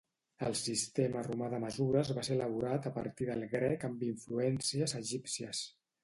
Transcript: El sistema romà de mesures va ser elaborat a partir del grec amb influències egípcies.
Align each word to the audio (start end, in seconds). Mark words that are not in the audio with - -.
El 0.45 0.55
sistema 0.59 1.21
romà 1.25 1.49
de 1.53 1.57
mesures 1.65 2.09
va 2.19 2.23
ser 2.27 2.37
elaborat 2.37 2.87
a 2.89 2.91
partir 2.95 3.27
del 3.27 3.43
grec 3.51 3.85
amb 3.89 4.01
influències 4.07 4.95
egípcies. 5.01 5.61